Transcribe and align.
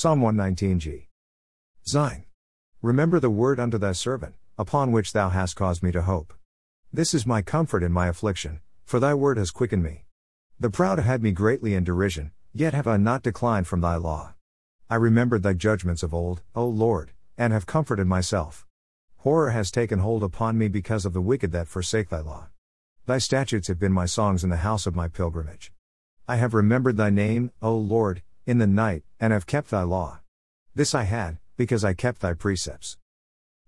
Psalm 0.00 0.20
119g. 0.20 1.08
Zain. 1.88 2.22
Remember 2.82 3.18
the 3.18 3.30
word 3.30 3.58
unto 3.58 3.78
thy 3.78 3.90
servant, 3.90 4.36
upon 4.56 4.92
which 4.92 5.12
thou 5.12 5.28
hast 5.28 5.56
caused 5.56 5.82
me 5.82 5.90
to 5.90 6.02
hope. 6.02 6.32
This 6.92 7.12
is 7.12 7.26
my 7.26 7.42
comfort 7.42 7.82
in 7.82 7.90
my 7.90 8.06
affliction, 8.06 8.60
for 8.84 9.00
thy 9.00 9.12
word 9.14 9.38
has 9.38 9.50
quickened 9.50 9.82
me. 9.82 10.04
The 10.60 10.70
proud 10.70 11.00
had 11.00 11.20
me 11.20 11.32
greatly 11.32 11.74
in 11.74 11.82
derision, 11.82 12.30
yet 12.54 12.74
have 12.74 12.86
I 12.86 12.96
not 12.96 13.24
declined 13.24 13.66
from 13.66 13.80
thy 13.80 13.96
law. 13.96 14.34
I 14.88 14.94
remembered 14.94 15.42
thy 15.42 15.54
judgments 15.54 16.04
of 16.04 16.14
old, 16.14 16.42
O 16.54 16.64
Lord, 16.64 17.10
and 17.36 17.52
have 17.52 17.66
comforted 17.66 18.06
myself. 18.06 18.68
Horror 19.16 19.50
has 19.50 19.72
taken 19.72 19.98
hold 19.98 20.22
upon 20.22 20.56
me 20.56 20.68
because 20.68 21.06
of 21.06 21.12
the 21.12 21.20
wicked 21.20 21.50
that 21.50 21.66
forsake 21.66 22.08
thy 22.08 22.20
law. 22.20 22.50
Thy 23.06 23.18
statutes 23.18 23.66
have 23.66 23.80
been 23.80 23.92
my 23.92 24.06
songs 24.06 24.44
in 24.44 24.50
the 24.50 24.58
house 24.58 24.86
of 24.86 24.94
my 24.94 25.08
pilgrimage. 25.08 25.72
I 26.28 26.36
have 26.36 26.54
remembered 26.54 26.98
thy 26.98 27.10
name, 27.10 27.50
O 27.60 27.74
Lord, 27.76 28.22
in 28.48 28.56
the 28.56 28.66
night, 28.66 29.02
and 29.20 29.30
have 29.30 29.46
kept 29.46 29.68
thy 29.68 29.82
law. 29.82 30.20
This 30.74 30.94
I 30.94 31.02
had, 31.02 31.36
because 31.58 31.84
I 31.84 31.92
kept 31.92 32.22
thy 32.22 32.32
precepts. 32.32 32.96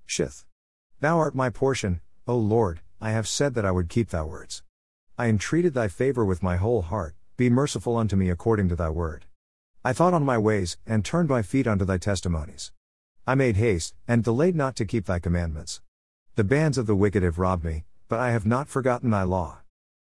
Cheth. 0.09 0.47
Thou 1.01 1.19
art 1.19 1.35
my 1.35 1.51
portion, 1.51 2.01
O 2.27 2.35
Lord, 2.35 2.81
I 2.99 3.11
have 3.11 3.29
said 3.29 3.53
that 3.55 3.67
I 3.67 3.73
would 3.73 3.91
keep 3.91 4.09
thy 4.09 4.23
words. 4.23 4.63
I 5.19 5.27
entreated 5.27 5.75
thy 5.75 5.89
favor 5.89 6.25
with 6.25 6.43
my 6.43 6.57
whole 6.57 6.81
heart, 6.81 7.15
be 7.37 7.51
merciful 7.51 7.99
unto 7.99 8.17
me 8.17 8.31
according 8.31 8.71
to 8.71 8.77
thy 8.77 8.89
word. 8.89 9.27
I 9.85 9.93
thought 9.93 10.15
on 10.15 10.25
my 10.25 10.39
ways, 10.39 10.79
and 10.87 11.05
turned 11.05 11.29
my 11.29 11.43
feet 11.43 11.67
unto 11.67 11.85
thy 11.85 11.99
testimonies. 11.99 12.73
I 13.27 13.35
made 13.35 13.57
haste, 13.57 13.95
and 14.09 14.25
delayed 14.25 14.57
not 14.57 14.77
to 14.77 14.87
keep 14.87 15.05
thy 15.05 15.19
commandments. 15.19 15.83
The 16.37 16.45
bands 16.45 16.79
of 16.79 16.87
the 16.87 16.97
wicked 16.97 17.23
have 17.23 17.39
robbed 17.39 17.65
me, 17.65 17.85
but 18.09 18.19
I 18.19 18.31
have 18.31 18.47
not 18.47 18.67
forgotten 18.67 19.11
thy 19.11 19.25
law. 19.25 19.59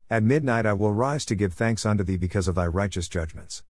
At 0.09 0.23
midnight 0.23 0.65
I 0.65 0.73
will 0.73 0.95
rise 0.95 1.27
to 1.27 1.35
give 1.35 1.53
thanks 1.53 1.85
unto 1.85 2.05
thee 2.05 2.17
because 2.17 2.49
of 2.49 2.55
thy 2.55 2.67
righteous 2.67 3.07
judgments. 3.07 3.63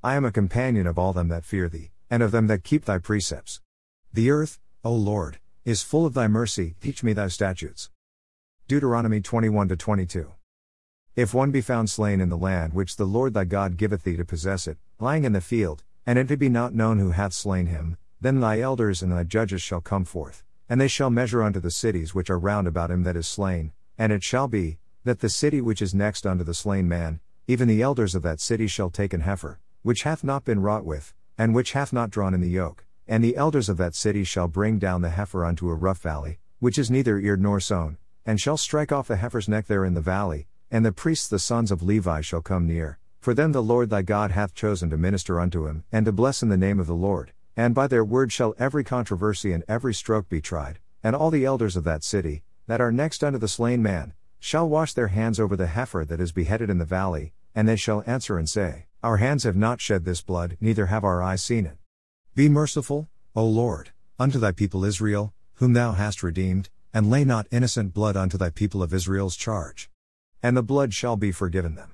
I 0.00 0.14
am 0.14 0.24
a 0.24 0.30
companion 0.30 0.86
of 0.86 0.96
all 0.96 1.12
them 1.12 1.26
that 1.28 1.44
fear 1.44 1.68
thee, 1.68 1.90
and 2.08 2.22
of 2.22 2.30
them 2.30 2.46
that 2.46 2.62
keep 2.62 2.84
thy 2.84 2.98
precepts. 2.98 3.60
The 4.12 4.30
earth, 4.30 4.60
O 4.84 4.94
Lord, 4.94 5.40
is 5.64 5.82
full 5.82 6.06
of 6.06 6.14
thy 6.14 6.28
mercy, 6.28 6.76
teach 6.80 7.02
me 7.02 7.12
thy 7.12 7.26
statutes. 7.26 7.90
Deuteronomy 8.68 9.20
21 9.20 9.66
22. 9.66 10.34
If 11.16 11.34
one 11.34 11.50
be 11.50 11.60
found 11.60 11.90
slain 11.90 12.20
in 12.20 12.28
the 12.28 12.36
land 12.36 12.74
which 12.74 12.94
the 12.94 13.06
Lord 13.06 13.34
thy 13.34 13.42
God 13.44 13.76
giveth 13.76 14.04
thee 14.04 14.16
to 14.16 14.24
possess 14.24 14.68
it, 14.68 14.78
lying 15.00 15.24
in 15.24 15.32
the 15.32 15.40
field, 15.40 15.82
and 16.06 16.16
it 16.16 16.38
be 16.38 16.48
not 16.48 16.72
known 16.72 17.00
who 17.00 17.10
hath 17.10 17.32
slain 17.32 17.66
him, 17.66 17.96
then 18.20 18.38
thy 18.38 18.60
elders 18.60 19.02
and 19.02 19.10
thy 19.10 19.24
judges 19.24 19.62
shall 19.62 19.80
come 19.80 20.04
forth, 20.04 20.44
and 20.68 20.80
they 20.80 20.86
shall 20.86 21.10
measure 21.10 21.42
unto 21.42 21.58
the 21.58 21.72
cities 21.72 22.14
which 22.14 22.30
are 22.30 22.38
round 22.38 22.68
about 22.68 22.92
him 22.92 23.02
that 23.02 23.16
is 23.16 23.26
slain, 23.26 23.72
and 23.98 24.12
it 24.12 24.22
shall 24.22 24.46
be, 24.46 24.78
that 25.02 25.18
the 25.18 25.28
city 25.28 25.60
which 25.60 25.82
is 25.82 25.92
next 25.92 26.24
unto 26.24 26.44
the 26.44 26.54
slain 26.54 26.88
man, 26.88 27.18
even 27.48 27.66
the 27.66 27.82
elders 27.82 28.14
of 28.14 28.22
that 28.22 28.38
city 28.38 28.68
shall 28.68 28.90
take 28.90 29.12
an 29.12 29.22
heifer, 29.22 29.58
which 29.82 30.02
hath 30.02 30.24
not 30.24 30.44
been 30.44 30.60
wrought 30.60 30.84
with, 30.84 31.14
and 31.36 31.54
which 31.54 31.72
hath 31.72 31.92
not 31.92 32.10
drawn 32.10 32.34
in 32.34 32.40
the 32.40 32.48
yoke, 32.48 32.84
and 33.06 33.22
the 33.22 33.36
elders 33.36 33.68
of 33.68 33.76
that 33.76 33.94
city 33.94 34.24
shall 34.24 34.48
bring 34.48 34.78
down 34.78 35.02
the 35.02 35.10
heifer 35.10 35.44
unto 35.44 35.70
a 35.70 35.74
rough 35.74 36.00
valley, 36.00 36.38
which 36.58 36.78
is 36.78 36.90
neither 36.90 37.18
eared 37.18 37.40
nor 37.40 37.60
sown, 37.60 37.96
and 38.26 38.40
shall 38.40 38.56
strike 38.56 38.92
off 38.92 39.08
the 39.08 39.16
heifer's 39.16 39.48
neck 39.48 39.66
there 39.66 39.84
in 39.84 39.94
the 39.94 40.00
valley, 40.00 40.46
and 40.70 40.84
the 40.84 40.92
priests 40.92 41.28
the 41.28 41.38
sons 41.38 41.70
of 41.70 41.82
Levi 41.82 42.20
shall 42.20 42.42
come 42.42 42.66
near, 42.66 42.98
for 43.20 43.32
them 43.32 43.52
the 43.52 43.62
Lord 43.62 43.88
thy 43.88 44.02
God 44.02 44.32
hath 44.32 44.54
chosen 44.54 44.90
to 44.90 44.98
minister 44.98 45.40
unto 45.40 45.66
him, 45.66 45.84
and 45.90 46.04
to 46.04 46.12
bless 46.12 46.42
in 46.42 46.48
the 46.48 46.56
name 46.56 46.78
of 46.78 46.86
the 46.86 46.94
Lord, 46.94 47.32
and 47.56 47.74
by 47.74 47.86
their 47.86 48.04
word 48.04 48.32
shall 48.32 48.54
every 48.58 48.84
controversy 48.84 49.52
and 49.52 49.64
every 49.68 49.94
stroke 49.94 50.28
be 50.28 50.40
tried, 50.40 50.80
and 51.02 51.16
all 51.16 51.30
the 51.30 51.44
elders 51.44 51.76
of 51.76 51.84
that 51.84 52.04
city, 52.04 52.42
that 52.66 52.80
are 52.80 52.92
next 52.92 53.24
unto 53.24 53.38
the 53.38 53.48
slain 53.48 53.82
man, 53.82 54.12
shall 54.38 54.68
wash 54.68 54.92
their 54.92 55.08
hands 55.08 55.40
over 55.40 55.56
the 55.56 55.66
heifer 55.68 56.04
that 56.04 56.20
is 56.20 56.32
beheaded 56.32 56.68
in 56.68 56.78
the 56.78 56.84
valley, 56.84 57.32
and 57.54 57.66
they 57.66 57.76
shall 57.76 58.04
answer 58.06 58.36
and 58.36 58.48
say, 58.48 58.87
Our 59.00 59.18
hands 59.18 59.44
have 59.44 59.54
not 59.54 59.80
shed 59.80 60.04
this 60.04 60.22
blood, 60.22 60.56
neither 60.60 60.86
have 60.86 61.04
our 61.04 61.22
eyes 61.22 61.44
seen 61.44 61.66
it. 61.66 61.76
Be 62.34 62.48
merciful, 62.48 63.08
O 63.36 63.46
Lord, 63.46 63.92
unto 64.18 64.40
thy 64.40 64.50
people 64.50 64.84
Israel, 64.84 65.32
whom 65.54 65.72
thou 65.72 65.92
hast 65.92 66.24
redeemed, 66.24 66.68
and 66.92 67.08
lay 67.08 67.24
not 67.24 67.46
innocent 67.52 67.94
blood 67.94 68.16
unto 68.16 68.36
thy 68.36 68.50
people 68.50 68.82
of 68.82 68.92
Israel's 68.92 69.36
charge. 69.36 69.88
And 70.42 70.56
the 70.56 70.64
blood 70.64 70.94
shall 70.94 71.16
be 71.16 71.30
forgiven 71.30 71.76
them. 71.76 71.92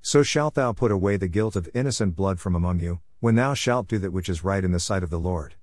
So 0.00 0.22
shalt 0.22 0.54
thou 0.54 0.72
put 0.72 0.90
away 0.90 1.18
the 1.18 1.28
guilt 1.28 1.54
of 1.54 1.68
innocent 1.74 2.16
blood 2.16 2.40
from 2.40 2.54
among 2.54 2.80
you, 2.80 3.00
when 3.20 3.34
thou 3.34 3.52
shalt 3.52 3.86
do 3.86 3.98
that 3.98 4.14
which 4.14 4.30
is 4.30 4.42
right 4.42 4.64
in 4.64 4.72
the 4.72 4.80
sight 4.80 5.02
of 5.02 5.10
the 5.10 5.20
Lord. 5.20 5.56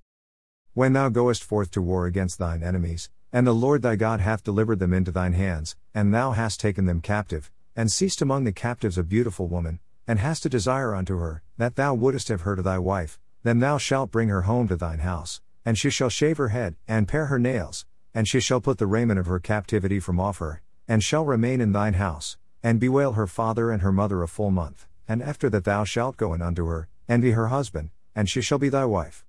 When 0.75 0.93
thou 0.93 1.09
goest 1.09 1.43
forth 1.43 1.71
to 1.71 1.81
war 1.81 2.05
against 2.05 2.37
thine 2.37 2.61
enemies, 2.61 3.09
and 3.33 3.47
the 3.47 3.53
Lord 3.53 3.81
thy 3.81 3.95
God 3.95 4.19
hath 4.19 4.43
delivered 4.43 4.77
them 4.77 4.93
into 4.93 5.11
thine 5.11 5.33
hands, 5.33 5.75
and 5.95 6.13
thou 6.13 6.33
hast 6.33 6.59
taken 6.59 6.85
them 6.85 7.01
captive, 7.01 7.51
and 7.75 7.91
seest 7.91 8.21
among 8.21 8.43
the 8.43 8.51
captives 8.51 8.99
a 8.99 9.03
beautiful 9.03 9.47
woman, 9.47 9.79
and 10.07 10.19
hast 10.19 10.45
a 10.45 10.49
desire 10.49 10.93
unto 10.93 11.17
her, 11.17 11.41
that 11.57 11.75
thou 11.75 11.93
wouldest 11.93 12.27
have 12.27 12.41
her 12.41 12.55
to 12.55 12.61
thy 12.61 12.77
wife, 12.77 13.19
then 13.43 13.59
thou 13.59 13.77
shalt 13.77 14.11
bring 14.11 14.29
her 14.29 14.43
home 14.43 14.67
to 14.67 14.75
thine 14.75 14.99
house, 14.99 15.41
and 15.63 15.77
she 15.77 15.89
shall 15.89 16.09
shave 16.09 16.37
her 16.37 16.49
head, 16.49 16.75
and 16.87 17.07
pare 17.07 17.27
her 17.27 17.39
nails, 17.39 17.85
and 18.13 18.27
she 18.27 18.39
shall 18.39 18.61
put 18.61 18.77
the 18.77 18.87
raiment 18.87 19.19
of 19.19 19.25
her 19.25 19.39
captivity 19.39 19.99
from 19.99 20.19
off 20.19 20.39
her, 20.39 20.61
and 20.87 21.03
shall 21.03 21.25
remain 21.25 21.61
in 21.61 21.71
thine 21.71 21.95
house, 21.95 22.37
and 22.63 22.79
bewail 22.79 23.13
her 23.13 23.27
father 23.27 23.71
and 23.71 23.81
her 23.81 23.91
mother 23.91 24.23
a 24.23 24.27
full 24.27 24.51
month, 24.51 24.87
and 25.07 25.21
after 25.21 25.49
that 25.49 25.63
thou 25.63 25.83
shalt 25.83 26.17
go 26.17 26.33
in 26.33 26.41
unto 26.41 26.65
her, 26.65 26.87
and 27.07 27.21
be 27.21 27.31
her 27.31 27.47
husband, 27.47 27.89
and 28.15 28.29
she 28.29 28.41
shall 28.41 28.57
be 28.57 28.69
thy 28.69 28.85
wife. 28.85 29.25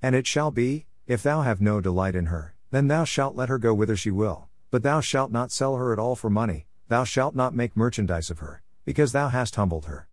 And 0.00 0.14
it 0.14 0.26
shall 0.26 0.50
be, 0.50 0.86
if 1.06 1.22
thou 1.22 1.42
have 1.42 1.60
no 1.60 1.80
delight 1.80 2.14
in 2.14 2.26
her, 2.26 2.54
then 2.70 2.88
thou 2.88 3.04
shalt 3.04 3.36
let 3.36 3.48
her 3.48 3.58
go 3.58 3.74
whither 3.74 3.96
she 3.96 4.10
will, 4.10 4.48
but 4.70 4.82
thou 4.82 5.00
shalt 5.00 5.30
not 5.30 5.50
sell 5.50 5.76
her 5.76 5.92
at 5.92 5.98
all 5.98 6.16
for 6.16 6.30
money, 6.30 6.66
thou 6.88 7.04
shalt 7.04 7.34
not 7.34 7.54
make 7.54 7.76
merchandise 7.76 8.30
of 8.30 8.38
her, 8.38 8.62
because 8.84 9.12
thou 9.12 9.28
hast 9.28 9.56
humbled 9.56 9.86
her. 9.86 10.07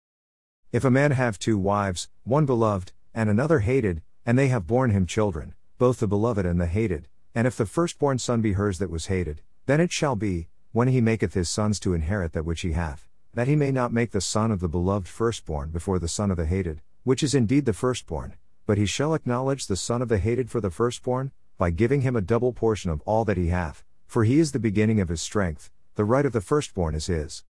If 0.76 0.84
a 0.84 0.92
man 0.92 1.12
have 1.12 1.40
two 1.40 1.58
wives, 1.58 2.10
one 2.26 2.46
beloved, 2.46 2.92
and 3.14 3.30
another 3.30 3.60
hated, 3.60 4.02
and 4.26 4.38
they 4.38 4.50
have 4.50 4.68
borne 4.68 4.90
him 4.90 5.06
children, 5.06 5.54
both 5.78 6.02
the 6.02 6.06
beloved 6.06 6.46
and 6.46 6.60
the 6.60 6.66
hated, 6.66 7.08
and 7.34 7.48
if 7.48 7.56
the 7.56 7.66
firstborn 7.66 8.20
son 8.20 8.42
be 8.42 8.52
hers 8.52 8.78
that 8.80 8.90
was 8.90 9.06
hated, 9.06 9.42
then 9.68 9.80
it 9.80 9.94
shall 9.94 10.18
be, 10.18 10.50
when 10.74 10.90
he 10.90 11.00
maketh 11.00 11.34
his 11.34 11.48
sons 11.48 11.80
to 11.80 11.94
inherit 11.94 12.34
that 12.34 12.44
which 12.44 12.60
he 12.60 12.74
hath, 12.74 13.08
that 13.34 13.48
he 13.48 13.56
may 13.56 13.72
not 13.72 13.94
make 13.94 14.12
the 14.12 14.20
son 14.20 14.52
of 14.52 14.60
the 14.60 14.68
beloved 14.68 15.08
firstborn 15.08 15.70
before 15.70 15.98
the 15.98 16.10
son 16.10 16.30
of 16.30 16.36
the 16.36 16.46
hated, 16.46 16.82
which 17.06 17.24
is 17.24 17.34
indeed 17.34 17.64
the 17.64 17.72
firstborn, 17.72 18.34
but 18.66 18.78
he 18.78 18.86
shall 18.86 19.14
acknowledge 19.14 19.68
the 19.68 19.78
son 19.78 20.02
of 20.02 20.10
the 20.10 20.18
hated 20.18 20.52
for 20.52 20.60
the 20.60 20.70
firstborn, 20.70 21.32
by 21.58 21.70
giving 21.70 22.02
him 22.02 22.18
a 22.18 22.22
double 22.22 22.52
portion 22.52 22.92
of 22.92 23.00
all 23.06 23.24
that 23.24 23.38
he 23.38 23.48
hath, 23.48 23.86
for 24.08 24.26
he 24.26 24.40
is 24.40 24.52
the 24.52 24.60
beginning 24.60 25.00
of 25.00 25.08
his 25.08 25.22
strength, 25.22 25.72
the 25.96 26.04
right 26.04 26.26
of 26.26 26.34
the 26.34 26.42
firstborn 26.42 26.96
is 26.96 27.08
his. 27.08 27.46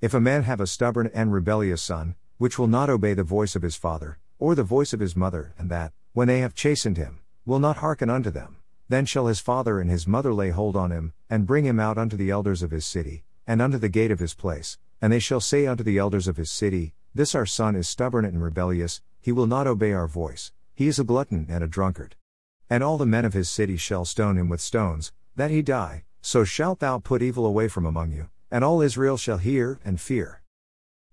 If 0.00 0.14
a 0.14 0.20
man 0.20 0.44
have 0.44 0.62
a 0.62 0.66
stubborn 0.66 1.10
and 1.12 1.34
rebellious 1.34 1.82
son, 1.82 2.14
which 2.38 2.58
will 2.58 2.66
not 2.66 2.90
obey 2.90 3.14
the 3.14 3.22
voice 3.22 3.56
of 3.56 3.62
his 3.62 3.76
father, 3.76 4.18
or 4.38 4.54
the 4.54 4.62
voice 4.62 4.92
of 4.92 5.00
his 5.00 5.16
mother, 5.16 5.54
and 5.58 5.70
that, 5.70 5.92
when 6.12 6.28
they 6.28 6.40
have 6.40 6.54
chastened 6.54 6.96
him, 6.96 7.20
will 7.44 7.58
not 7.58 7.78
hearken 7.78 8.10
unto 8.10 8.30
them, 8.30 8.56
then 8.88 9.06
shall 9.06 9.26
his 9.26 9.40
father 9.40 9.80
and 9.80 9.90
his 9.90 10.06
mother 10.06 10.32
lay 10.32 10.50
hold 10.50 10.76
on 10.76 10.90
him, 10.90 11.12
and 11.28 11.46
bring 11.46 11.64
him 11.64 11.80
out 11.80 11.98
unto 11.98 12.16
the 12.16 12.30
elders 12.30 12.62
of 12.62 12.70
his 12.70 12.86
city, 12.86 13.24
and 13.46 13.60
unto 13.62 13.78
the 13.78 13.88
gate 13.88 14.10
of 14.10 14.18
his 14.18 14.34
place, 14.34 14.78
and 15.00 15.12
they 15.12 15.18
shall 15.18 15.40
say 15.40 15.66
unto 15.66 15.82
the 15.82 15.98
elders 15.98 16.28
of 16.28 16.36
his 16.36 16.50
city, 16.50 16.94
This 17.14 17.34
our 17.34 17.46
son 17.46 17.74
is 17.74 17.88
stubborn 17.88 18.24
and 18.24 18.42
rebellious, 18.42 19.00
he 19.20 19.32
will 19.32 19.46
not 19.46 19.66
obey 19.66 19.92
our 19.92 20.06
voice, 20.06 20.52
he 20.74 20.86
is 20.86 20.98
a 20.98 21.04
glutton 21.04 21.46
and 21.48 21.64
a 21.64 21.68
drunkard. 21.68 22.16
And 22.68 22.82
all 22.82 22.98
the 22.98 23.06
men 23.06 23.24
of 23.24 23.32
his 23.32 23.48
city 23.48 23.76
shall 23.76 24.04
stone 24.04 24.36
him 24.36 24.48
with 24.48 24.60
stones, 24.60 25.12
that 25.36 25.50
he 25.50 25.62
die, 25.62 26.04
so 26.20 26.44
shalt 26.44 26.80
thou 26.80 26.98
put 26.98 27.22
evil 27.22 27.46
away 27.46 27.68
from 27.68 27.86
among 27.86 28.12
you, 28.12 28.28
and 28.50 28.64
all 28.64 28.82
Israel 28.82 29.16
shall 29.16 29.38
hear 29.38 29.80
and 29.84 30.00
fear. 30.00 30.42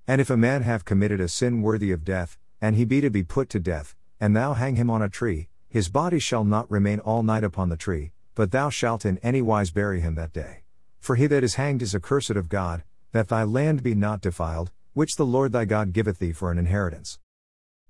And 0.08 0.20
if 0.20 0.30
a 0.30 0.36
man 0.36 0.64
have 0.64 0.84
committed 0.84 1.22
a 1.22 1.30
sin 1.30 1.62
worthy 1.62 1.92
of 1.92 2.04
death, 2.04 2.38
and 2.60 2.76
he 2.76 2.84
be 2.84 3.00
to 3.00 3.10
be 3.10 3.24
put 3.24 3.50
to 3.50 3.60
death, 3.60 3.96
and 4.20 4.36
thou 4.36 4.54
hang 4.54 4.76
him 4.76 4.90
on 4.90 5.02
a 5.02 5.08
tree, 5.10 5.48
his 5.70 5.88
body 5.88 6.20
shall 6.20 6.44
not 6.44 6.70
remain 6.70 7.00
all 7.00 7.24
night 7.24 7.44
upon 7.44 7.70
the 7.70 7.78
tree, 7.78 8.12
but 8.36 8.52
thou 8.52 8.70
shalt 8.70 9.06
in 9.06 9.18
any 9.20 9.42
wise 9.42 9.72
bury 9.72 10.02
him 10.02 10.16
that 10.16 10.34
day. 10.34 10.64
For 11.00 11.16
he 11.16 11.28
that 11.28 11.44
is 11.44 11.56
hanged 11.56 11.82
is 11.82 11.96
accursed 11.96 12.32
of 12.32 12.50
God, 12.50 12.84
that 13.12 13.30
thy 13.30 13.44
land 13.44 13.82
be 13.82 13.96
not 13.96 14.22
defiled, 14.22 14.72
which 14.94 15.16
the 15.16 15.26
Lord 15.26 15.52
thy 15.52 15.66
God 15.66 15.94
giveth 15.94 16.20
thee 16.20 16.34
for 16.34 16.52
an 16.52 16.58
inheritance. 16.58 17.20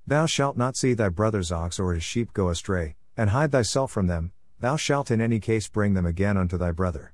Thou 0.05 0.25
shalt 0.25 0.55
not 0.55 0.75
see 0.75 0.93
thy 0.93 1.09
brother's 1.09 1.51
ox 1.51 1.79
or 1.79 1.93
his 1.93 2.03
sheep 2.03 2.33
go 2.33 2.49
astray, 2.49 2.95
and 3.17 3.31
hide 3.31 3.51
thyself 3.51 3.91
from 3.91 4.07
them, 4.07 4.33
thou 4.59 4.75
shalt 4.75 5.09
in 5.09 5.19
any 5.19 5.39
case 5.39 5.67
bring 5.67 5.93
them 5.93 6.05
again 6.05 6.37
unto 6.37 6.57
thy 6.57 6.71
brother. 6.71 7.13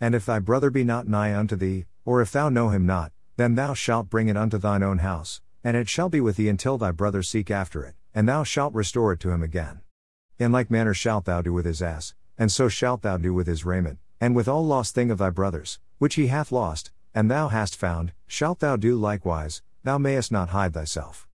And 0.00 0.14
if 0.14 0.24
thy 0.26 0.38
brother 0.38 0.70
be 0.70 0.84
not 0.84 1.08
nigh 1.08 1.34
unto 1.34 1.56
thee, 1.56 1.86
or 2.04 2.20
if 2.20 2.30
thou 2.30 2.48
know 2.48 2.68
him 2.68 2.86
not, 2.86 3.12
then 3.36 3.54
thou 3.54 3.74
shalt 3.74 4.10
bring 4.10 4.28
it 4.28 4.36
unto 4.36 4.58
thine 4.58 4.82
own 4.82 4.98
house, 4.98 5.40
and 5.62 5.76
it 5.76 5.88
shall 5.88 6.08
be 6.08 6.20
with 6.20 6.36
thee 6.36 6.48
until 6.48 6.78
thy 6.78 6.90
brother 6.90 7.22
seek 7.22 7.50
after 7.50 7.84
it, 7.84 7.94
and 8.14 8.28
thou 8.28 8.42
shalt 8.42 8.74
restore 8.74 9.12
it 9.12 9.20
to 9.20 9.30
him 9.30 9.42
again. 9.42 9.80
In 10.38 10.52
like 10.52 10.70
manner 10.70 10.94
shalt 10.94 11.24
thou 11.26 11.42
do 11.42 11.52
with 11.52 11.64
his 11.66 11.82
ass, 11.82 12.14
and 12.38 12.50
so 12.50 12.68
shalt 12.68 13.02
thou 13.02 13.16
do 13.16 13.34
with 13.34 13.46
his 13.46 13.64
raiment, 13.64 13.98
and 14.20 14.34
with 14.34 14.48
all 14.48 14.64
lost 14.64 14.94
thing 14.94 15.10
of 15.10 15.18
thy 15.18 15.30
brother's, 15.30 15.78
which 15.98 16.14
he 16.14 16.28
hath 16.28 16.52
lost, 16.52 16.90
and 17.14 17.30
thou 17.30 17.48
hast 17.48 17.76
found, 17.76 18.12
shalt 18.26 18.60
thou 18.60 18.76
do 18.76 18.96
likewise, 18.96 19.62
thou 19.84 19.98
mayest 19.98 20.32
not 20.32 20.50
hide 20.50 20.74
thyself. 20.74 21.28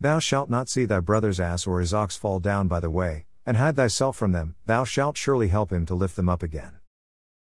Thou 0.00 0.18
shalt 0.18 0.50
not 0.50 0.68
see 0.68 0.84
thy 0.84 1.00
brother's 1.00 1.40
ass 1.40 1.66
or 1.66 1.80
his 1.80 1.92
ox 1.92 2.16
fall 2.16 2.40
down 2.40 2.68
by 2.68 2.80
the 2.80 2.90
way, 2.90 3.26
and 3.44 3.56
hide 3.56 3.76
thyself 3.76 4.16
from 4.16 4.32
them, 4.32 4.54
thou 4.66 4.84
shalt 4.84 5.16
surely 5.16 5.48
help 5.48 5.72
him 5.72 5.84
to 5.86 5.94
lift 5.94 6.16
them 6.16 6.28
up 6.28 6.42
again. 6.42 6.74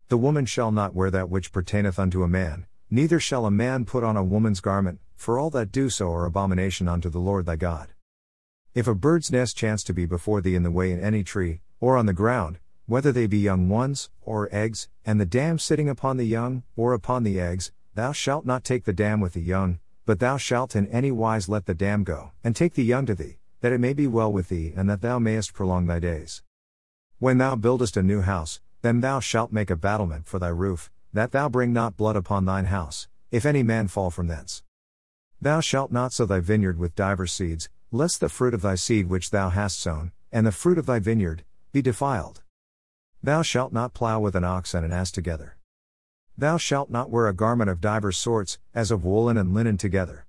The 0.07 0.17
woman 0.17 0.45
shall 0.45 0.71
not 0.71 0.95
wear 0.95 1.11
that 1.11 1.29
which 1.29 1.51
pertaineth 1.51 1.99
unto 1.99 2.23
a 2.23 2.27
man, 2.27 2.65
neither 2.91 3.19
shall 3.19 3.45
a 3.45 3.51
man 3.51 3.85
put 3.85 4.03
on 4.03 4.17
a 4.17 4.23
woman's 4.23 4.61
garment, 4.61 4.99
for 5.15 5.37
all 5.37 5.49
that 5.49 5.71
do 5.71 5.89
so 5.89 6.11
are 6.11 6.25
abomination 6.25 6.87
unto 6.87 7.09
the 7.09 7.19
Lord 7.19 7.45
thy 7.45 7.55
God. 7.55 7.89
If 8.73 8.87
a 8.87 8.95
bird's 8.95 9.31
nest 9.31 9.57
chance 9.57 9.83
to 9.83 9.93
be 9.93 10.05
before 10.05 10.41
thee 10.41 10.55
in 10.55 10.63
the 10.63 10.71
way 10.71 10.91
in 10.91 10.99
any 10.99 11.23
tree, 11.23 11.61
or 11.79 11.97
on 11.97 12.05
the 12.05 12.13
ground, 12.13 12.59
whether 12.85 13.11
they 13.11 13.27
be 13.27 13.37
young 13.37 13.69
ones, 13.69 14.09
or 14.21 14.49
eggs, 14.51 14.89
and 15.05 15.19
the 15.19 15.25
dam 15.25 15.59
sitting 15.59 15.89
upon 15.89 16.17
the 16.17 16.25
young, 16.25 16.63
or 16.75 16.93
upon 16.93 17.23
the 17.23 17.39
eggs, 17.39 17.71
thou 17.93 18.11
shalt 18.11 18.45
not 18.45 18.63
take 18.63 18.85
the 18.85 18.93
dam 18.93 19.19
with 19.19 19.33
the 19.33 19.41
young, 19.41 19.79
but 20.05 20.19
thou 20.19 20.37
shalt 20.37 20.75
in 20.75 20.87
any 20.87 21.11
wise 21.11 21.47
let 21.47 21.65
the 21.67 21.75
dam 21.75 22.03
go, 22.03 22.31
and 22.43 22.55
take 22.55 22.73
the 22.73 22.83
young 22.83 23.05
to 23.05 23.13
thee, 23.13 23.37
that 23.61 23.71
it 23.71 23.79
may 23.79 23.93
be 23.93 24.07
well 24.07 24.31
with 24.31 24.49
thee, 24.49 24.73
and 24.75 24.89
that 24.89 25.01
thou 25.01 25.19
mayest 25.19 25.53
prolong 25.53 25.85
thy 25.85 25.99
days. 25.99 26.41
When 27.19 27.37
thou 27.37 27.55
buildest 27.55 27.97
a 27.97 28.01
new 28.01 28.21
house, 28.21 28.61
then 28.81 29.01
thou 29.01 29.19
shalt 29.19 29.51
make 29.51 29.69
a 29.69 29.75
battlement 29.75 30.25
for 30.25 30.39
thy 30.39 30.47
roof, 30.47 30.89
that 31.13 31.31
thou 31.31 31.49
bring 31.49 31.73
not 31.73 31.97
blood 31.97 32.15
upon 32.15 32.45
thine 32.45 32.65
house, 32.65 33.07
if 33.31 33.45
any 33.45 33.63
man 33.63 33.87
fall 33.87 34.09
from 34.09 34.27
thence. 34.27 34.63
Thou 35.41 35.59
shalt 35.59 35.91
not 35.91 36.13
sow 36.13 36.25
thy 36.25 36.39
vineyard 36.39 36.77
with 36.77 36.95
divers 36.95 37.31
seeds, 37.31 37.69
lest 37.91 38.19
the 38.19 38.29
fruit 38.29 38.53
of 38.53 38.61
thy 38.61 38.75
seed 38.75 39.07
which 39.07 39.31
thou 39.31 39.49
hast 39.49 39.79
sown, 39.79 40.11
and 40.31 40.45
the 40.45 40.51
fruit 40.51 40.77
of 40.77 40.85
thy 40.85 40.99
vineyard, 40.99 41.43
be 41.71 41.81
defiled. 41.81 42.41
Thou 43.23 43.41
shalt 43.41 43.73
not 43.73 43.93
plough 43.93 44.19
with 44.19 44.35
an 44.35 44.43
ox 44.43 44.73
and 44.73 44.85
an 44.85 44.91
ass 44.91 45.11
together. 45.11 45.57
Thou 46.37 46.57
shalt 46.57 46.89
not 46.89 47.09
wear 47.09 47.27
a 47.27 47.33
garment 47.33 47.69
of 47.69 47.81
divers 47.81 48.17
sorts, 48.17 48.59
as 48.73 48.91
of 48.91 49.03
woolen 49.03 49.37
and 49.37 49.53
linen 49.53 49.77
together. 49.77 50.25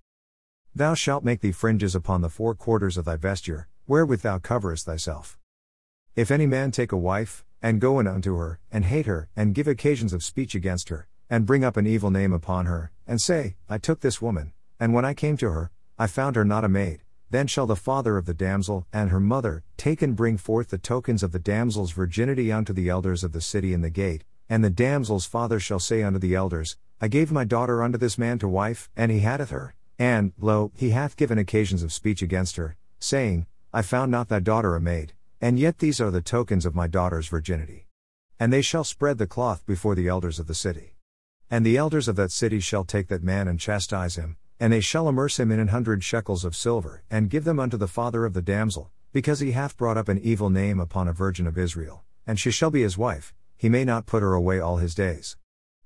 Thou 0.74 0.94
shalt 0.94 1.24
make 1.24 1.40
thee 1.40 1.52
fringes 1.52 1.94
upon 1.94 2.20
the 2.20 2.28
four 2.28 2.54
quarters 2.54 2.96
of 2.96 3.04
thy 3.04 3.16
vesture, 3.16 3.68
wherewith 3.86 4.22
thou 4.22 4.38
coverest 4.38 4.86
thyself. 4.86 5.38
If 6.16 6.30
any 6.30 6.46
man 6.46 6.70
take 6.70 6.92
a 6.92 6.96
wife, 6.96 7.44
and 7.62 7.80
go 7.80 7.98
in 8.00 8.06
unto 8.06 8.36
her, 8.36 8.58
and 8.70 8.84
hate 8.84 9.06
her, 9.06 9.28
and 9.36 9.54
give 9.54 9.68
occasions 9.68 10.12
of 10.12 10.24
speech 10.24 10.54
against 10.54 10.88
her, 10.88 11.08
and 11.28 11.46
bring 11.46 11.64
up 11.64 11.76
an 11.76 11.86
evil 11.86 12.10
name 12.10 12.32
upon 12.32 12.66
her, 12.66 12.90
and 13.06 13.20
say, 13.20 13.56
I 13.68 13.78
took 13.78 14.00
this 14.00 14.22
woman, 14.22 14.52
and 14.78 14.94
when 14.94 15.04
I 15.04 15.14
came 15.14 15.36
to 15.38 15.50
her, 15.50 15.70
I 15.98 16.06
found 16.06 16.36
her 16.36 16.44
not 16.44 16.64
a 16.64 16.68
maid, 16.68 17.02
then 17.30 17.46
shall 17.46 17.66
the 17.66 17.76
father 17.76 18.16
of 18.16 18.26
the 18.26 18.34
damsel 18.34 18.86
and 18.92 19.10
her 19.10 19.20
mother 19.20 19.62
take 19.76 20.02
and 20.02 20.16
bring 20.16 20.36
forth 20.36 20.68
the 20.68 20.78
tokens 20.78 21.22
of 21.22 21.32
the 21.32 21.38
damsel's 21.38 21.92
virginity 21.92 22.50
unto 22.50 22.72
the 22.72 22.88
elders 22.88 23.22
of 23.22 23.32
the 23.32 23.40
city 23.40 23.72
in 23.72 23.82
the 23.82 23.90
gate, 23.90 24.24
and 24.48 24.64
the 24.64 24.70
damsel's 24.70 25.26
father 25.26 25.60
shall 25.60 25.78
say 25.78 26.02
unto 26.02 26.18
the 26.18 26.34
elders, 26.34 26.76
I 27.00 27.08
gave 27.08 27.30
my 27.30 27.44
daughter 27.44 27.82
unto 27.82 27.96
this 27.96 28.18
man 28.18 28.38
to 28.40 28.48
wife, 28.48 28.90
and 28.96 29.12
he 29.12 29.20
hadeth 29.20 29.50
her, 29.50 29.74
and, 29.98 30.32
lo, 30.38 30.72
he 30.74 30.90
hath 30.90 31.16
given 31.16 31.38
occasions 31.38 31.82
of 31.82 31.92
speech 31.92 32.20
against 32.20 32.56
her, 32.56 32.76
saying, 32.98 33.46
I 33.72 33.82
found 33.82 34.10
not 34.10 34.28
thy 34.28 34.40
daughter 34.40 34.74
a 34.74 34.80
maid, 34.80 35.12
and 35.40 35.58
yet 35.58 35.78
these 35.78 36.00
are 36.00 36.10
the 36.10 36.20
tokens 36.20 36.66
of 36.66 36.74
my 36.74 36.86
daughter's 36.86 37.28
virginity. 37.28 37.86
And 38.38 38.52
they 38.52 38.62
shall 38.62 38.84
spread 38.84 39.18
the 39.18 39.26
cloth 39.26 39.64
before 39.66 39.94
the 39.94 40.08
elders 40.08 40.38
of 40.38 40.46
the 40.46 40.54
city. 40.54 40.96
And 41.50 41.64
the 41.64 41.76
elders 41.76 42.08
of 42.08 42.16
that 42.16 42.30
city 42.30 42.60
shall 42.60 42.84
take 42.84 43.08
that 43.08 43.22
man 43.22 43.48
and 43.48 43.58
chastise 43.58 44.16
him, 44.16 44.36
and 44.60 44.72
they 44.72 44.80
shall 44.80 45.08
amerce 45.08 45.40
him 45.40 45.50
in 45.50 45.58
an 45.58 45.68
hundred 45.68 46.04
shekels 46.04 46.44
of 46.44 46.54
silver, 46.54 47.02
and 47.10 47.30
give 47.30 47.44
them 47.44 47.58
unto 47.58 47.76
the 47.76 47.88
father 47.88 48.24
of 48.24 48.34
the 48.34 48.42
damsel, 48.42 48.90
because 49.12 49.40
he 49.40 49.52
hath 49.52 49.76
brought 49.76 49.96
up 49.96 50.08
an 50.08 50.18
evil 50.18 50.50
name 50.50 50.78
upon 50.78 51.08
a 51.08 51.12
virgin 51.12 51.46
of 51.46 51.58
Israel, 51.58 52.04
and 52.26 52.38
she 52.38 52.50
shall 52.50 52.70
be 52.70 52.82
his 52.82 52.98
wife, 52.98 53.34
he 53.56 53.68
may 53.68 53.84
not 53.84 54.06
put 54.06 54.22
her 54.22 54.34
away 54.34 54.60
all 54.60 54.76
his 54.76 54.94
days. 54.94 55.36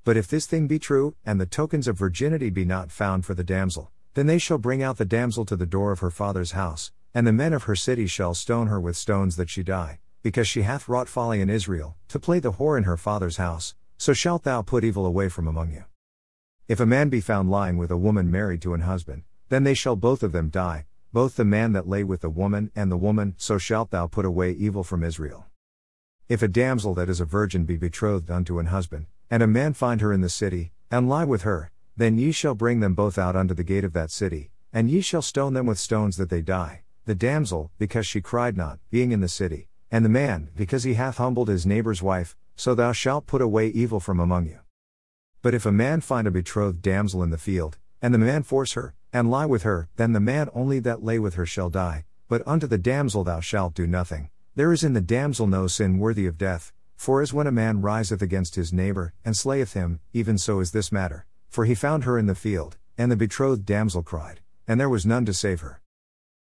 But 0.05 0.17
if 0.17 0.29
this 0.29 0.47
thing 0.47 0.67
be 0.67 0.79
true, 0.79 1.15
and 1.25 1.41
the 1.41 1.47
tokens 1.47 1.89
of 1.89 1.97
virginity 1.97 2.51
be 2.51 2.65
not 2.65 2.91
found 2.91 3.25
for 3.25 3.35
the 3.35 3.45
damsel, 3.45 3.91
then 4.15 4.27
they 4.27 4.39
shall 4.39 4.59
bring 4.59 4.83
out 4.83 4.99
the 4.99 5.05
damsel 5.05 5.45
to 5.47 5.57
the 5.57 5.67
door 5.67 5.93
of 5.93 6.01
her 6.01 6.11
father's 6.11 6.53
house, 6.53 6.93
and 7.15 7.27
the 7.27 7.33
men 7.33 7.53
of 7.53 7.63
her 7.63 7.77
city 7.77 8.09
shall 8.09 8.35
stone 8.35 8.67
her 8.67 8.81
with 8.81 8.97
stones 8.97 9.37
that 9.37 9.49
she 9.49 9.63
die, 9.63 10.01
because 10.23 10.49
she 10.49 10.63
hath 10.63 10.89
wrought 10.89 11.09
folly 11.09 11.41
in 11.41 11.49
Israel, 11.49 11.97
to 12.09 12.19
play 12.19 12.41
the 12.41 12.55
whore 12.55 12.77
in 12.77 12.83
her 12.85 12.97
father's 12.97 13.37
house, 13.37 13.77
so 13.97 14.13
shalt 14.13 14.43
thou 14.43 14.63
put 14.63 14.83
evil 14.83 15.07
away 15.07 15.29
from 15.29 15.47
among 15.47 15.71
you. 15.71 15.85
If 16.67 16.81
a 16.81 16.87
man 16.87 17.11
be 17.11 17.21
found 17.21 17.51
lying 17.51 17.77
with 17.77 17.91
a 17.91 17.97
woman 17.97 18.31
married 18.31 18.63
to 18.63 18.75
an 18.75 18.81
husband, 18.81 19.23
then 19.49 19.65
they 19.65 19.75
shall 19.75 19.97
both 19.97 20.23
of 20.23 20.33
them 20.33 20.49
die, 20.49 20.87
both 21.13 21.37
the 21.37 21.45
man 21.45 21.73
that 21.73 21.87
lay 21.87 22.03
with 22.03 22.23
the 22.23 22.31
woman 22.31 22.73
and 22.75 22.91
the 22.91 22.97
woman, 22.97 23.35
so 23.37 23.59
shalt 23.59 23.91
thou 23.91 24.07
put 24.07 24.25
away 24.25 24.51
evil 24.51 24.83
from 24.83 25.05
Israel. 25.05 25.47
If 26.29 26.43
a 26.43 26.49
damsel 26.49 26.95
that 26.95 27.09
is 27.09 27.21
a 27.21 27.27
virgin 27.27 27.65
be 27.65 27.77
betrothed 27.77 28.31
unto 28.31 28.59
an 28.59 28.67
husband, 28.67 29.07
and 29.31 29.43
a 29.43 29.47
man 29.47 29.75
find 29.75 30.01
her 30.01 30.13
in 30.13 30.23
the 30.23 30.29
city, 30.29 30.73
and 30.91 31.09
lie 31.09 31.25
with 31.25 31.43
her, 31.43 31.71
then 31.97 32.19
ye 32.19 32.33
shall 32.33 32.55
bring 32.55 32.81
them 32.81 32.95
both 32.95 33.19
out 33.19 33.37
unto 33.37 33.55
the 33.55 33.63
gate 33.63 33.85
of 33.85 33.93
that 33.93 34.11
city, 34.11 34.51
and 34.73 34.91
ye 34.91 35.01
shall 35.01 35.23
stone 35.23 35.53
them 35.53 35.67
with 35.67 35.79
stones 35.79 36.17
that 36.17 36.31
they 36.31 36.41
die, 36.41 36.84
the 37.07 37.15
damsel, 37.15 37.71
because 37.79 38.07
she 38.07 38.21
cried 38.21 38.57
not, 38.57 38.79
being 38.91 39.13
in 39.13 39.21
the 39.21 39.29
city, 39.29 39.69
and 39.91 40.05
the 40.05 40.09
man, 40.09 40.49
because 40.57 40.85
he 40.85 40.95
hath 40.95 41.19
humbled 41.19 41.49
his 41.49 41.67
neighbor's 41.67 42.03
wife, 42.03 42.37
so 42.57 42.75
thou 42.75 42.93
shalt 42.93 43.27
put 43.27 43.43
away 43.43 43.69
evil 43.69 44.01
from 44.01 44.19
among 44.19 44.47
you. 44.47 44.61
But 45.43 45.55
if 45.55 45.67
a 45.67 45.73
man 45.73 46.01
find 46.01 46.27
a 46.27 46.31
betrothed 46.31 46.81
damsel 46.81 47.23
in 47.23 47.31
the 47.31 47.39
field, 47.39 47.77
and 48.01 48.15
the 48.15 48.19
man 48.19 48.43
force 48.43 48.73
her, 48.73 48.95
and 49.13 49.31
lie 49.31 49.47
with 49.47 49.63
her, 49.63 49.89
then 49.97 50.13
the 50.13 50.21
man 50.21 50.49
only 50.55 50.79
that 50.81 51.05
lay 51.05 51.19
with 51.19 51.35
her 51.35 51.47
shall 51.47 51.71
die, 51.71 52.05
but 52.29 52.43
unto 52.47 52.67
the 52.67 52.79
damsel 52.79 53.23
thou 53.25 53.41
shalt 53.41 53.75
do 53.75 53.87
nothing. 53.87 54.31
There 54.55 54.73
is 54.73 54.83
in 54.83 54.95
the 54.95 55.01
damsel 55.01 55.47
no 55.47 55.67
sin 55.67 55.99
worthy 55.99 56.27
of 56.27 56.39
death, 56.39 56.73
for 56.97 57.21
as 57.21 57.35
when 57.35 57.47
a 57.47 57.53
man 57.53 57.83
riseth 57.83 58.23
against 58.23 58.55
his 58.55 58.73
neighbor, 58.73 59.13
and 59.25 59.37
slayeth 59.37 59.75
him, 59.75 60.01
even 60.13 60.39
so 60.39 60.61
is 60.61 60.73
this 60.73 60.91
matter, 60.91 61.27
for 61.51 61.67
he 61.67 61.75
found 61.75 62.05
her 62.05 62.19
in 62.19 62.27
the 62.27 62.35
field, 62.35 62.79
and 62.97 63.13
the 63.13 63.17
betrothed 63.17 63.67
damsel 63.67 64.03
cried, 64.03 64.41
and 64.67 64.81
there 64.81 64.89
was 64.89 65.05
none 65.05 65.27
to 65.27 65.35
save 65.35 65.61
her. 65.61 65.83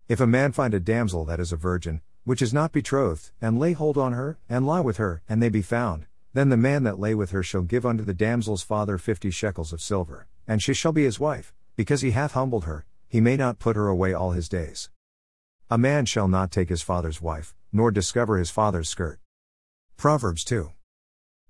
If 0.06 0.20
a 0.20 0.26
man 0.26 0.52
find 0.52 0.74
a 0.74 0.80
damsel 0.80 1.24
that 1.24 1.40
is 1.40 1.50
a 1.50 1.56
virgin, 1.56 2.02
which 2.24 2.42
is 2.42 2.52
not 2.52 2.72
betrothed, 2.72 3.30
and 3.40 3.58
lay 3.58 3.72
hold 3.72 3.96
on 3.96 4.12
her, 4.12 4.38
and 4.50 4.66
lie 4.66 4.80
with 4.80 4.98
her, 4.98 5.22
and 5.26 5.42
they 5.42 5.48
be 5.48 5.62
found, 5.62 6.04
then 6.34 6.50
the 6.50 6.58
man 6.58 6.82
that 6.82 6.98
lay 6.98 7.14
with 7.14 7.30
her 7.30 7.42
shall 7.42 7.62
give 7.62 7.86
unto 7.86 8.04
the 8.04 8.12
damsel's 8.12 8.62
father 8.62 8.98
fifty 8.98 9.30
shekels 9.30 9.72
of 9.72 9.80
silver, 9.80 10.26
and 10.46 10.62
she 10.62 10.74
shall 10.74 10.92
be 10.92 11.04
his 11.04 11.18
wife, 11.18 11.54
because 11.74 12.02
he 12.02 12.10
hath 12.10 12.32
humbled 12.32 12.64
her, 12.64 12.84
he 13.08 13.18
may 13.18 13.34
not 13.34 13.58
put 13.58 13.76
her 13.76 13.88
away 13.88 14.12
all 14.12 14.32
his 14.32 14.46
days. 14.46 14.90
A 15.70 15.78
man 15.78 16.04
shall 16.04 16.28
not 16.28 16.50
take 16.50 16.68
his 16.68 16.82
father's 16.82 17.22
wife, 17.22 17.54
nor 17.72 17.90
discover 17.90 18.36
his 18.36 18.50
father's 18.50 18.90
skirt. 18.90 19.20
Proverbs 19.96 20.44
2. 20.44 20.70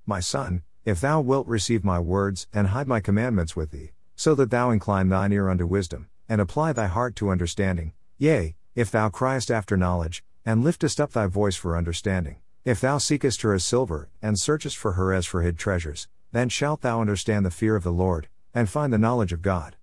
My 0.07 0.21
son, 0.21 0.63
if 0.85 1.01
thou 1.01 1.21
wilt 1.21 1.49
receive 1.49 1.83
my 1.83 1.99
words, 1.99 2.47
and 2.53 2.69
hide 2.69 2.87
my 2.87 3.01
commandments 3.01 3.57
with 3.57 3.73
thee, 3.73 3.91
so 4.15 4.33
that 4.37 4.51
thou 4.51 4.71
incline 4.71 5.09
thine 5.09 5.33
ear 5.33 5.49
unto 5.49 5.67
wisdom, 5.67 6.09
and 6.29 6.41
apply 6.41 6.73
thy 6.73 6.87
heart 6.87 7.17
to 7.17 7.31
understanding, 7.31 7.95
yea, 8.19 8.57
if 8.75 8.91
thou 8.91 9.09
criest 9.09 9.51
after 9.51 9.77
knowledge, 9.77 10.25
and 10.45 10.63
liftest 10.63 11.01
up 11.01 11.13
thy 11.13 11.27
voice 11.27 11.57
for 11.57 11.77
understanding, 11.77 12.37
if 12.65 12.81
thou 12.81 12.99
seekest 12.99 13.43
her 13.43 13.55
as 13.55 13.65
silver, 13.65 14.09
and 14.23 14.39
searchest 14.39 14.77
for 14.77 14.93
her 14.93 15.13
as 15.13 15.27
for 15.27 15.43
hid 15.43 15.59
treasures, 15.59 16.09
then 16.33 16.49
shalt 16.49 16.81
thou 16.81 17.01
understand 17.01 17.45
the 17.45 17.51
fear 17.51 17.77
of 17.77 17.85
the 17.85 17.93
Lord, 17.93 18.29
and 18.55 18.69
find 18.69 18.93
the 18.93 18.99
knowledge 18.99 19.33
of 19.33 19.43
God. 19.43 19.77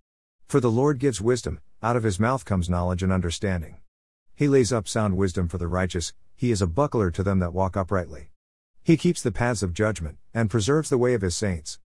For 0.48 0.60
the 0.60 0.72
Lord 0.72 1.00
gives 1.00 1.22
wisdom, 1.22 1.60
out 1.84 1.96
of 1.96 2.04
his 2.04 2.20
mouth 2.20 2.46
comes 2.46 2.70
knowledge 2.70 3.04
and 3.04 3.12
understanding. 3.12 3.78
He 4.36 4.48
lays 4.48 4.74
up 4.74 4.88
sound 4.88 5.18
wisdom 5.18 5.48
for 5.48 5.58
the 5.58 5.68
righteous, 5.68 6.14
he 6.36 6.52
is 6.52 6.62
a 6.62 6.68
buckler 6.68 7.12
to 7.12 7.24
them 7.24 7.40
that 7.40 7.54
walk 7.54 7.78
uprightly. 7.78 8.32
He 8.84 8.98
keeps 8.98 9.22
the 9.22 9.32
paths 9.32 9.62
of 9.62 9.74
judgment, 9.74 10.18
and 10.34 10.50
preserves 10.50 10.90
the 10.90 10.98
way 10.98 11.14
of 11.14 11.22
his 11.22 11.36
saints. 11.36 11.80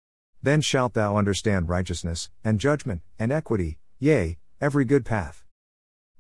Then 0.42 0.60
shalt 0.60 0.94
thou 0.94 1.16
understand 1.16 1.68
righteousness, 1.68 2.28
and 2.44 2.60
judgment, 2.60 3.00
and 3.18 3.32
equity, 3.32 3.78
yea, 3.98 4.38
every 4.60 4.84
good 4.84 5.04
path. 5.04 5.42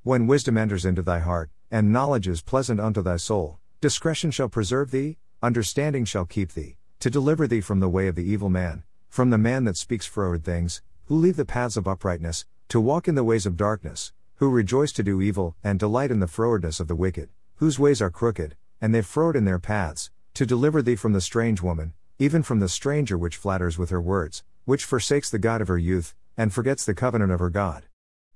When 0.04 0.26
wisdom 0.26 0.58
enters 0.58 0.84
into 0.84 1.00
thy 1.00 1.20
heart, 1.20 1.50
and 1.70 1.92
knowledge 1.92 2.26
is 2.26 2.42
pleasant 2.42 2.80
unto 2.80 3.02
thy 3.02 3.18
soul, 3.18 3.60
Discretion 3.80 4.32
shall 4.32 4.48
preserve 4.48 4.90
thee, 4.90 5.18
understanding 5.40 6.04
shall 6.04 6.24
keep 6.24 6.54
thee, 6.54 6.76
to 6.98 7.08
deliver 7.08 7.46
thee 7.46 7.60
from 7.60 7.78
the 7.78 7.88
way 7.88 8.08
of 8.08 8.16
the 8.16 8.24
evil 8.24 8.48
man, 8.48 8.82
from 9.08 9.30
the 9.30 9.38
man 9.38 9.62
that 9.62 9.76
speaks 9.76 10.04
froward 10.04 10.42
things, 10.42 10.82
who 11.04 11.16
leave 11.16 11.36
the 11.36 11.44
paths 11.44 11.76
of 11.76 11.86
uprightness, 11.86 12.46
to 12.68 12.80
walk 12.80 13.06
in 13.06 13.14
the 13.14 13.22
ways 13.22 13.46
of 13.46 13.56
darkness, 13.56 14.12
who 14.36 14.50
rejoice 14.50 14.90
to 14.90 15.04
do 15.04 15.20
evil, 15.20 15.54
and 15.62 15.78
delight 15.78 16.10
in 16.10 16.18
the 16.18 16.26
frowardness 16.26 16.80
of 16.80 16.88
the 16.88 16.96
wicked, 16.96 17.28
whose 17.56 17.78
ways 17.78 18.02
are 18.02 18.10
crooked, 18.10 18.56
and 18.80 18.92
they 18.92 19.02
froward 19.02 19.36
in 19.36 19.44
their 19.44 19.60
paths, 19.60 20.10
to 20.34 20.44
deliver 20.44 20.82
thee 20.82 20.96
from 20.96 21.12
the 21.12 21.20
strange 21.20 21.62
woman, 21.62 21.92
even 22.18 22.42
from 22.42 22.58
the 22.58 22.68
stranger 22.68 23.16
which 23.16 23.36
flatters 23.36 23.78
with 23.78 23.90
her 23.90 24.00
words, 24.00 24.42
which 24.64 24.84
forsakes 24.84 25.30
the 25.30 25.38
God 25.38 25.60
of 25.60 25.68
her 25.68 25.78
youth, 25.78 26.16
and 26.36 26.52
forgets 26.52 26.84
the 26.84 26.92
covenant 26.92 27.30
of 27.30 27.38
her 27.38 27.50
God. 27.50 27.84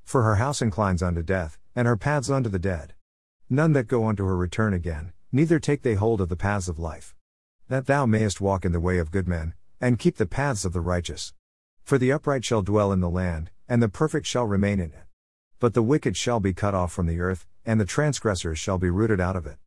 For 0.06 0.22
her 0.22 0.36
house 0.36 0.62
inclines 0.62 1.02
unto 1.02 1.20
death, 1.20 1.58
and 1.74 1.88
her 1.88 1.96
paths 1.96 2.30
unto 2.30 2.48
the 2.48 2.60
dead. 2.60 2.94
None 3.50 3.72
that 3.72 3.88
go 3.88 4.06
unto 4.06 4.24
her 4.24 4.36
return 4.36 4.72
again, 4.72 5.12
neither 5.32 5.58
take 5.58 5.82
they 5.82 5.94
hold 5.94 6.20
of 6.20 6.28
the 6.28 6.36
paths 6.36 6.68
of 6.68 6.78
life. 6.78 7.16
That 7.68 7.86
thou 7.86 8.06
mayest 8.06 8.40
walk 8.40 8.64
in 8.64 8.70
the 8.70 8.78
way 8.78 8.98
of 8.98 9.10
good 9.10 9.26
men, 9.26 9.54
and 9.80 9.98
keep 9.98 10.16
the 10.16 10.24
paths 10.24 10.64
of 10.64 10.72
the 10.72 10.80
righteous. 10.80 11.34
For 11.82 11.98
the 11.98 12.12
upright 12.12 12.44
shall 12.44 12.62
dwell 12.62 12.92
in 12.92 13.00
the 13.00 13.10
land, 13.10 13.50
and 13.68 13.82
the 13.82 13.88
perfect 13.88 14.26
shall 14.26 14.46
remain 14.46 14.78
in 14.78 14.92
it. 14.92 15.06
But 15.58 15.74
the 15.74 15.82
wicked 15.82 16.16
shall 16.16 16.38
be 16.38 16.54
cut 16.54 16.74
off 16.74 16.92
from 16.92 17.06
the 17.06 17.18
earth, 17.18 17.44
and 17.64 17.80
the 17.80 17.84
transgressors 17.84 18.60
shall 18.60 18.78
be 18.78 18.90
rooted 18.90 19.20
out 19.20 19.34
of 19.34 19.44
it. 19.44 19.54